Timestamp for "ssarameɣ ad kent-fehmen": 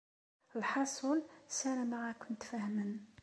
1.47-2.93